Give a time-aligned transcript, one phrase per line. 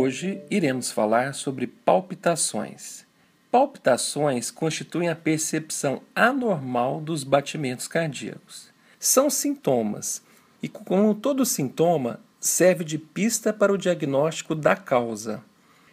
[0.00, 3.04] Hoje iremos falar sobre palpitações.
[3.50, 8.68] Palpitações constituem a percepção anormal dos batimentos cardíacos.
[8.96, 10.22] São sintomas
[10.62, 15.42] e, como todo sintoma, serve de pista para o diagnóstico da causa.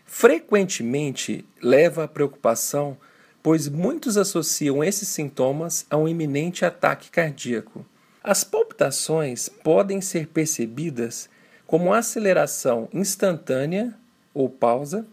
[0.06, 2.96] Frequentemente leva à preocupação,
[3.42, 7.84] pois muitos associam esses sintomas a um iminente ataque cardíaco.
[8.24, 11.28] As palpitações podem ser percebidas
[11.66, 13.96] como aceleração instantânea
[14.36, 15.07] ou pausa,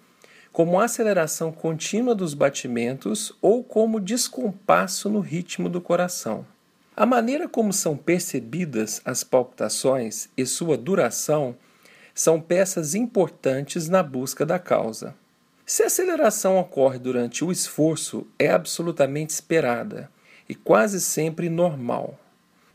[0.53, 6.45] como aceleração contínua dos batimentos ou como descompasso no ritmo do coração.
[6.95, 11.57] A maneira como são percebidas as palpitações e sua duração
[12.15, 15.15] são peças importantes na busca da causa.
[15.65, 20.11] Se a aceleração ocorre durante o esforço, é absolutamente esperada
[20.47, 22.19] e quase sempre normal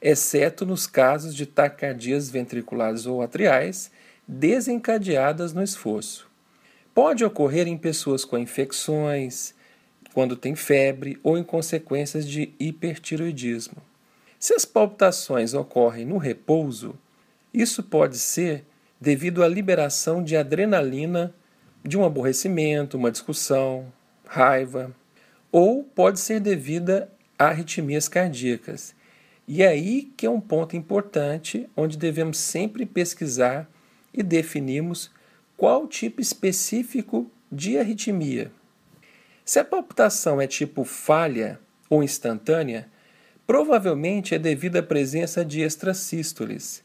[0.02, 3.92] exceto nos casos de taquicardias ventriculares ou atriais
[4.28, 6.27] desencadeadas no esforço.
[6.98, 9.54] Pode ocorrer em pessoas com infecções,
[10.16, 13.78] quando tem febre ou em consequências de hipertiroidismo.
[14.40, 16.96] Se as palpitações ocorrem no repouso,
[17.54, 18.66] isso pode ser
[19.00, 21.36] devido à liberação de adrenalina
[21.86, 23.94] de um aborrecimento, uma discussão,
[24.26, 24.92] raiva,
[25.52, 28.96] ou pode ser devida a arritmias cardíacas,
[29.48, 33.70] e é aí que é um ponto importante onde devemos sempre pesquisar
[34.12, 35.16] e definirmos
[35.58, 38.52] qual tipo específico de arritmia.
[39.44, 42.88] Se a palpitação é tipo falha ou instantânea,
[43.48, 46.84] provavelmente é devido à presença de extrasístoles.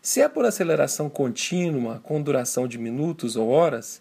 [0.00, 4.00] Se é por aceleração contínua, com duração de minutos ou horas,